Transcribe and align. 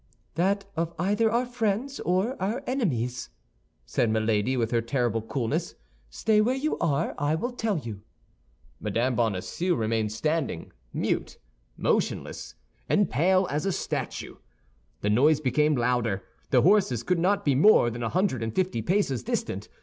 "That 0.33 0.65
of 0.75 0.95
either 0.97 1.29
our 1.31 1.45
friends 1.45 1.99
or 1.99 2.35
our 2.41 2.63
enemies," 2.65 3.29
said 3.85 4.09
Milady, 4.09 4.57
with 4.57 4.71
her 4.71 4.81
terrible 4.81 5.21
coolness. 5.21 5.75
"Stay 6.09 6.41
where 6.41 6.55
you 6.55 6.75
are, 6.79 7.13
I 7.19 7.35
will 7.35 7.51
tell 7.51 7.77
you." 7.77 8.01
Mme. 8.79 9.13
Bonacieux 9.13 9.75
remained 9.75 10.11
standing, 10.11 10.71
mute, 10.91 11.37
motionless, 11.77 12.55
and 12.89 13.11
pale 13.11 13.45
as 13.51 13.67
a 13.67 13.71
statue. 13.71 14.37
The 15.01 15.11
noise 15.11 15.39
became 15.39 15.75
louder; 15.75 16.23
the 16.49 16.63
horses 16.63 17.03
could 17.03 17.19
not 17.19 17.45
be 17.45 17.53
more 17.53 17.91
than 17.91 18.01
a 18.01 18.09
hundred 18.09 18.41
and 18.41 18.55
fifty 18.55 18.81
paces 18.81 19.21
distant. 19.21 19.69